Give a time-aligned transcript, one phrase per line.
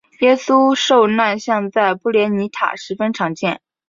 [0.21, 3.61] 耶稣受难像在布列尼塔十分常见。